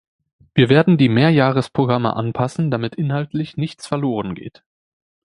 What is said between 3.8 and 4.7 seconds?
verloren geht.